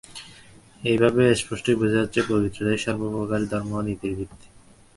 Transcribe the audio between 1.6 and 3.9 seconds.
বোঝা যাচ্ছে, পবিত্রতাই সর্বপ্রকার ধর্ম ও